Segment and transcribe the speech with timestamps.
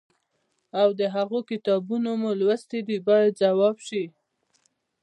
[0.81, 4.03] او د هغوی کتابونه مو لوستي دي باید ځواب شي.